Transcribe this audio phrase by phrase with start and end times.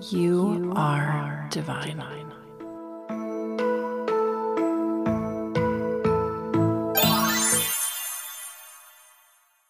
[0.00, 2.00] You, are, divine.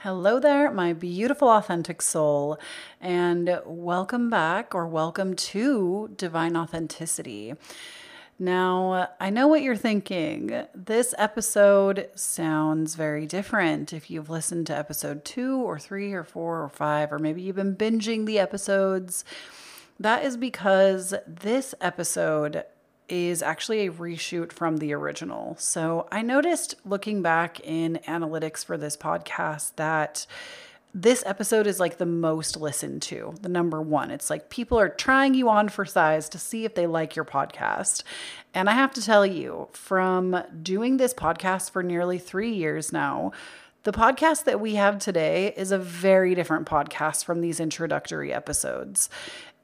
[0.01, 2.59] Hello there, my beautiful, authentic soul,
[3.01, 7.55] and welcome back or welcome to Divine Authenticity.
[8.39, 10.67] Now, I know what you're thinking.
[10.75, 13.95] This episode sounds very different.
[13.95, 17.57] If you've listened to episode two or three or four or five, or maybe you've
[17.57, 19.25] been binging the episodes,
[19.99, 22.65] that is because this episode
[23.09, 25.57] is actually a reshoot from the original.
[25.59, 30.27] So I noticed looking back in analytics for this podcast that
[30.95, 34.11] this episode is like the most listened to, the number one.
[34.11, 37.25] It's like people are trying you on for size to see if they like your
[37.25, 38.03] podcast.
[38.55, 43.33] And I have to tell you, from doing this podcast for nearly three years now,
[43.85, 49.09] the podcast that we have today is a very different podcast from these introductory episodes.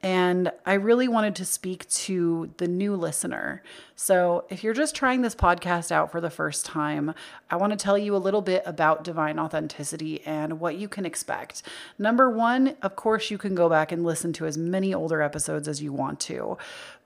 [0.04, 3.62] And I really wanted to speak to the new listener.
[3.96, 7.14] So, if you're just trying this podcast out for the first time,
[7.50, 11.06] I want to tell you a little bit about divine authenticity and what you can
[11.06, 11.62] expect.
[11.98, 15.68] Number one, of course, you can go back and listen to as many older episodes
[15.68, 16.58] as you want to.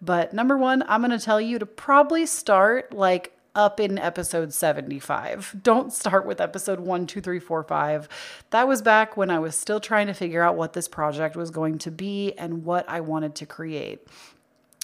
[0.03, 4.53] But number one, I'm going to tell you to probably start like up in episode
[4.53, 5.57] 75.
[5.63, 8.09] Don't start with episode one, two, three, four, five.
[8.51, 11.51] That was back when I was still trying to figure out what this project was
[11.51, 14.07] going to be and what I wanted to create.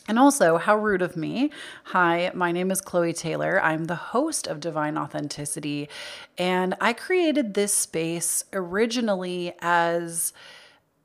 [0.07, 1.51] And also, how rude of me.
[1.85, 3.59] Hi, my name is Chloe Taylor.
[3.63, 5.89] I'm the host of Divine Authenticity,
[6.37, 10.35] and I created this space originally as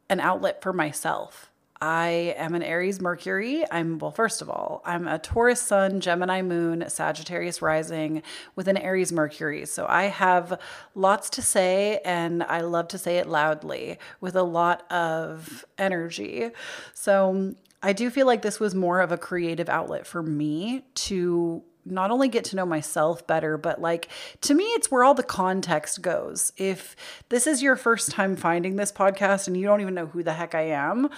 [0.10, 1.50] an outlet for myself.
[1.82, 3.64] I am an Aries Mercury.
[3.72, 8.22] I'm, well, first of all, I'm a Taurus Sun, Gemini Moon, Sagittarius Rising
[8.56, 9.66] with an Aries Mercury.
[9.66, 10.60] So I have
[10.94, 16.50] lots to say and I love to say it loudly with a lot of energy.
[16.94, 21.64] So I do feel like this was more of a creative outlet for me to
[21.86, 24.10] not only get to know myself better, but like
[24.42, 26.52] to me, it's where all the context goes.
[26.58, 26.98] If
[27.30, 30.34] this is your first time finding this podcast and you don't even know who the
[30.34, 31.10] heck I am,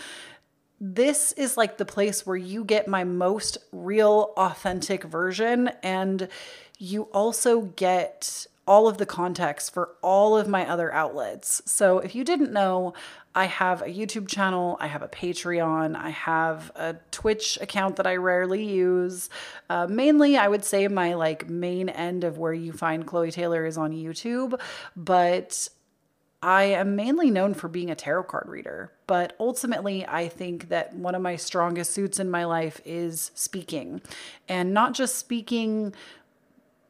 [0.84, 5.70] this is like the place where you get my most real, authentic version.
[5.84, 6.28] And
[6.80, 11.62] you also get all of the context for all of my other outlets.
[11.66, 12.96] So if you didn't know,
[13.36, 18.08] I have a YouTube channel, I have a Patreon, I have a Twitch account that
[18.08, 19.30] I rarely use.
[19.70, 23.66] Uh, mainly, I would say my like main end of where you find Chloe Taylor
[23.66, 24.60] is on YouTube,
[24.96, 25.70] but
[26.44, 30.96] I am mainly known for being a tarot card reader, but ultimately, I think that
[30.96, 34.02] one of my strongest suits in my life is speaking.
[34.50, 35.94] And not just speaking,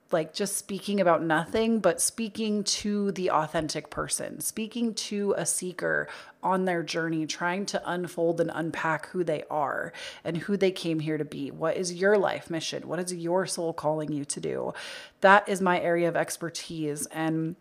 [0.10, 6.08] like just speaking about nothing, but speaking to the authentic person, speaking to a seeker
[6.42, 9.92] on their journey, trying to unfold and unpack who they are
[10.24, 11.52] and who they came here to be.
[11.52, 12.88] What is your life mission?
[12.88, 14.74] What is your soul calling you to do?
[15.20, 17.06] That is my area of expertise.
[17.08, 17.58] And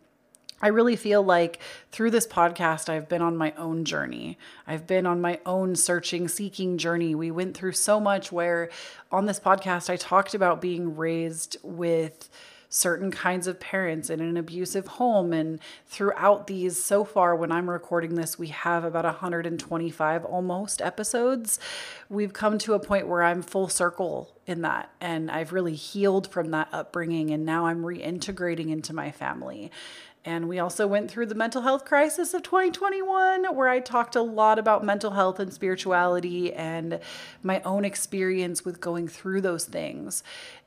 [0.63, 1.61] I really feel like
[1.91, 4.39] through this podcast, I've been on my own journey.
[4.67, 7.15] I've been on my own searching, seeking journey.
[7.15, 8.71] We went through so much where
[9.11, 12.29] on this podcast, I talked about being raised with
[12.73, 15.33] certain kinds of parents in an abusive home.
[15.33, 21.59] And throughout these, so far, when I'm recording this, we have about 125 almost episodes.
[22.09, 24.91] We've come to a point where I'm full circle in that.
[25.01, 27.31] And I've really healed from that upbringing.
[27.31, 29.73] And now I'm reintegrating into my family.
[30.25, 34.23] And we also went through the mental health crisis of 2021, where I talked a
[34.23, 37.01] lot about mental health and spirituality and
[37.43, 40.23] my own experience with going through those things.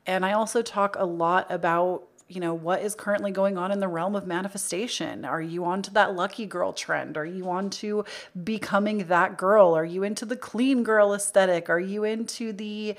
[0.06, 3.80] And I also talk a lot about you know what is currently going on in
[3.80, 5.24] the realm of manifestation?
[5.24, 7.16] Are you onto that lucky girl trend?
[7.16, 8.04] Are you onto
[8.42, 9.74] becoming that girl?
[9.74, 11.70] Are you into the clean girl aesthetic?
[11.70, 12.96] Are you into the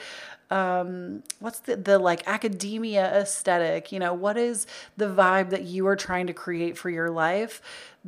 [0.51, 3.91] um what's the the like academia aesthetic?
[3.91, 7.61] You know what is the vibe that you are trying to create for your life?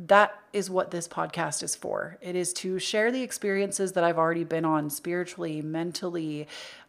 [0.06, 2.16] That is what this podcast is for.
[2.20, 6.46] It is to share the experiences that I've already been on spiritually mentally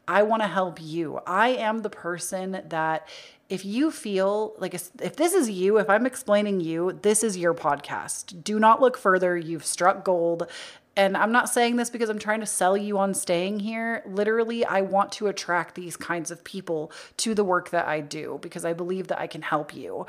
[0.09, 3.07] I want to help you I am the person that
[3.47, 7.53] if you feel like if this is you, if I'm explaining you, this is your
[7.53, 8.43] podcast.
[8.43, 9.35] Do not look further.
[9.37, 10.47] You've struck gold.
[10.95, 14.03] And I'm not saying this because I'm trying to sell you on staying here.
[14.05, 18.37] Literally, I want to attract these kinds of people to the work that I do
[18.41, 20.05] because I believe that I can help you.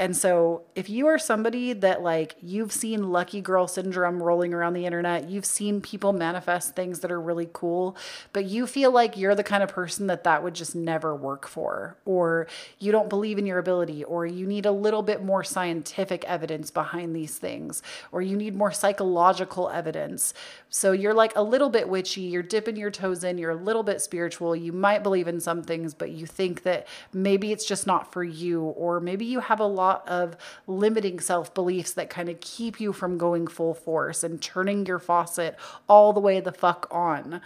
[0.00, 4.72] And so, if you are somebody that like you've seen lucky girl syndrome rolling around
[4.72, 7.98] the internet, you've seen people manifest things that are really cool,
[8.32, 11.46] but you feel like you're the kind of person that that would just never work
[11.46, 12.46] for, or
[12.78, 16.70] you don't believe in your ability, or you need a little bit more scientific evidence
[16.70, 20.32] behind these things, or you need more psychological evidence.
[20.70, 23.82] So you're like a little bit witchy, you're dipping your toes in, you're a little
[23.82, 27.86] bit spiritual, you might believe in some things, but you think that maybe it's just
[27.86, 32.28] not for you, or maybe you have a lot of limiting self beliefs that kind
[32.28, 35.56] of keep you from going full force and turning your faucet
[35.88, 37.40] all the way the fuck on.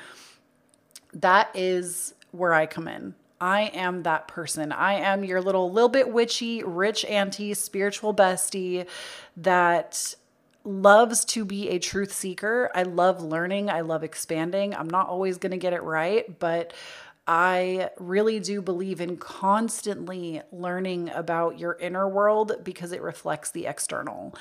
[1.12, 3.14] That is where I come in.
[3.40, 4.72] I am that person.
[4.72, 8.86] I am your little, little bit witchy, rich auntie, spiritual bestie
[9.36, 10.14] that
[10.64, 12.70] loves to be a truth seeker.
[12.74, 13.68] I love learning.
[13.68, 14.74] I love expanding.
[14.74, 16.72] I'm not always going to get it right, but
[17.26, 23.66] I really do believe in constantly learning about your inner world because it reflects the
[23.66, 24.34] external.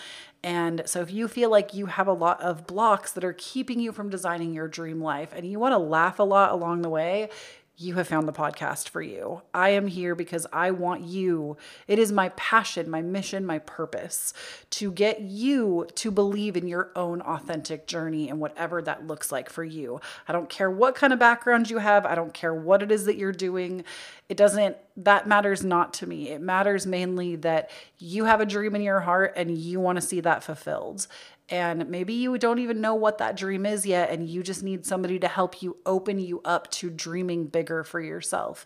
[0.44, 3.80] And so, if you feel like you have a lot of blocks that are keeping
[3.80, 6.90] you from designing your dream life and you want to laugh a lot along the
[6.90, 7.30] way,
[7.76, 9.42] you have found the podcast for you.
[9.52, 11.58] I am here because I want you.
[11.88, 14.34] It is my passion, my mission, my purpose
[14.72, 19.50] to get you to believe in your own authentic journey and whatever that looks like
[19.50, 20.00] for you.
[20.28, 23.06] I don't care what kind of background you have, I don't care what it is
[23.06, 23.84] that you're doing.
[24.30, 26.30] It doesn't, that matters not to me.
[26.30, 30.02] It matters mainly that you have a dream in your heart and you want to
[30.02, 31.08] see that fulfilled.
[31.50, 34.86] And maybe you don't even know what that dream is yet, and you just need
[34.86, 38.66] somebody to help you open you up to dreaming bigger for yourself.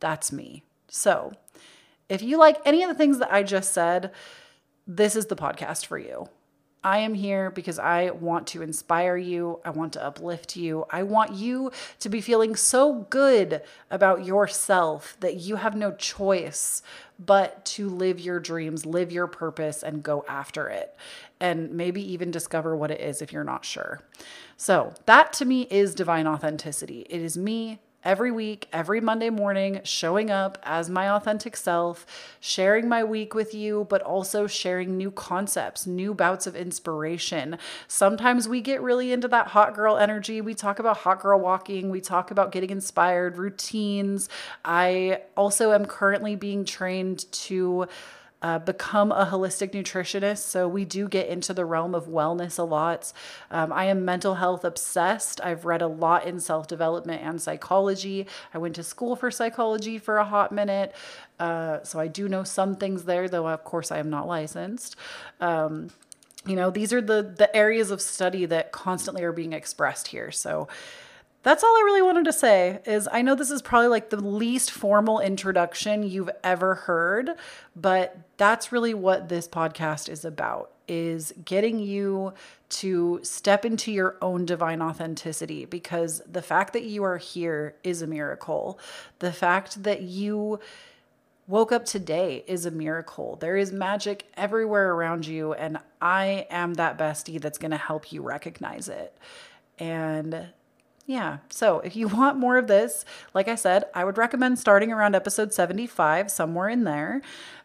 [0.00, 0.62] That's me.
[0.88, 1.32] So,
[2.08, 4.10] if you like any of the things that I just said,
[4.86, 6.28] this is the podcast for you.
[6.84, 9.58] I am here because I want to inspire you.
[9.64, 10.84] I want to uplift you.
[10.90, 16.82] I want you to be feeling so good about yourself that you have no choice
[17.18, 20.94] but to live your dreams, live your purpose, and go after it.
[21.40, 24.00] And maybe even discover what it is if you're not sure.
[24.58, 27.06] So, that to me is divine authenticity.
[27.08, 32.06] It is me every week, every Monday morning, showing up as my authentic self,
[32.38, 37.58] sharing my week with you, but also sharing new concepts, new bouts of inspiration.
[37.88, 40.40] Sometimes we get really into that hot girl energy.
[40.40, 44.28] We talk about hot girl walking, we talk about getting inspired, routines.
[44.64, 47.86] I also am currently being trained to
[48.44, 50.40] uh, become a holistic nutritionist.
[50.40, 53.10] So we do get into the realm of wellness a lot.
[53.50, 55.40] Um, I am mental health obsessed.
[55.42, 58.26] I've read a lot in self development and psychology.
[58.52, 60.94] I went to school for psychology for a hot minute.
[61.40, 64.94] Uh, so I do know some things there, though, of course, I am not licensed.
[65.40, 65.88] Um,
[66.46, 70.30] you know, these are the the areas of study that constantly are being expressed here.
[70.30, 70.68] So
[71.44, 74.16] that's all I really wanted to say is I know this is probably like the
[74.16, 77.30] least formal introduction you've ever heard,
[77.76, 82.32] but that's really what this podcast is about is getting you
[82.68, 88.02] to step into your own divine authenticity because the fact that you are here is
[88.02, 88.78] a miracle.
[89.18, 90.60] The fact that you
[91.46, 93.36] woke up today is a miracle.
[93.36, 98.12] There is magic everywhere around you and I am that bestie that's going to help
[98.12, 99.14] you recognize it.
[99.78, 100.48] And
[101.06, 101.38] yeah.
[101.50, 105.14] So if you want more of this, like I said, I would recommend starting around
[105.14, 107.22] episode 75, somewhere in there.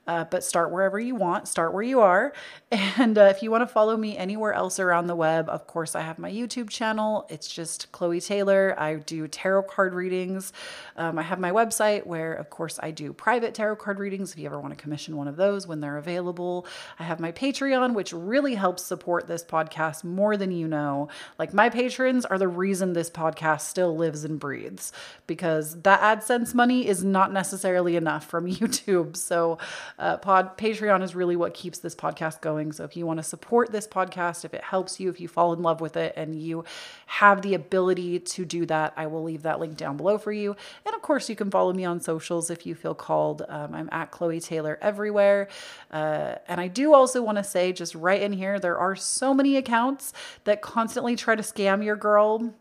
[0.10, 2.34] Uh, but start wherever you want, start where you are.
[2.72, 5.96] And uh, if you want to follow me anywhere else around the web, of course,
[5.96, 7.26] I have my YouTube channel.
[7.30, 8.76] It's just Chloe Taylor.
[8.78, 10.54] I do tarot card readings.
[10.96, 14.40] Um, I have my website where, of course, I do private tarot card readings if
[14.40, 16.68] you ever want to commission one of those when they're available.
[17.00, 21.10] I have my Patreon, which really helps support this podcast more than you know.
[21.40, 24.92] Like, my patrons are the reason this podcast still lives and breathes
[25.26, 29.16] because that AdSense money is not necessarily enough from YouTube.
[29.16, 29.58] So,
[30.00, 32.72] uh, pod Patreon is really what keeps this podcast going.
[32.72, 35.54] So if you want to support this podcast, if it helps you, if you fall
[35.54, 36.64] in love with it, and you
[37.06, 40.56] have the ability to do that, I will leave that link down below for you.
[40.86, 43.44] And of course, you can follow me on socials if you feel called.
[43.48, 45.50] Um, I'm at Chloe Taylor everywhere.
[45.92, 49.34] Uh, and I do also want to say, just right in here, there are so
[49.34, 50.14] many accounts
[50.46, 52.54] that constantly try to scam your girl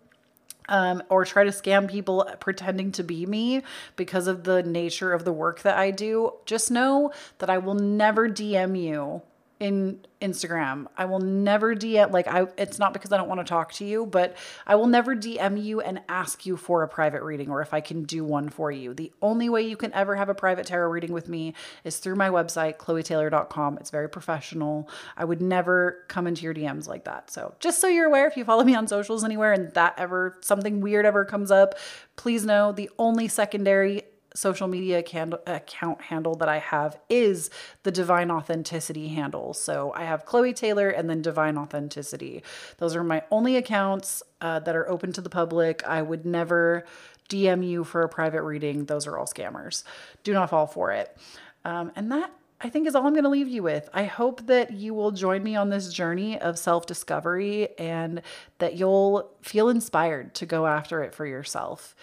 [0.68, 3.62] um, or try to scam people pretending to be me
[3.96, 7.74] because of the nature of the work that I do, just know that I will
[7.74, 9.22] never DM you
[9.60, 10.86] in Instagram.
[10.96, 13.84] I will never DM like I it's not because I don't want to talk to
[13.84, 14.36] you, but
[14.66, 17.80] I will never DM you and ask you for a private reading or if I
[17.80, 18.94] can do one for you.
[18.94, 22.16] The only way you can ever have a private tarot reading with me is through
[22.16, 23.78] my website chloetaylor.com.
[23.78, 24.88] It's very professional.
[25.16, 27.30] I would never come into your DMs like that.
[27.30, 30.36] So, just so you're aware if you follow me on socials anywhere and that ever
[30.40, 31.74] something weird ever comes up,
[32.16, 34.02] please know the only secondary
[34.34, 37.50] social media account handle that I have is
[37.82, 39.54] the Divine Authenticity handle.
[39.54, 42.42] So I have Chloe Taylor and then Divine Authenticity.
[42.78, 45.82] Those are my only accounts uh, that are open to the public.
[45.86, 46.84] I would never
[47.28, 48.84] DM you for a private reading.
[48.84, 49.84] Those are all scammers.
[50.24, 51.16] Do not fall for it.
[51.64, 53.88] Um, and that I think is all I'm going to leave you with.
[53.94, 58.22] I hope that you will join me on this journey of self discovery and
[58.58, 61.94] that you'll feel inspired to go after it for yourself.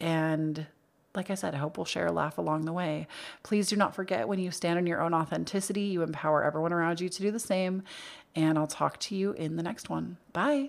[0.00, 0.66] And
[1.14, 3.08] like I said, I hope we'll share a laugh along the way.
[3.42, 7.00] Please do not forget when you stand in your own authenticity, you empower everyone around
[7.00, 7.82] you to do the same.
[8.36, 10.18] And I'll talk to you in the next one.
[10.32, 10.68] Bye.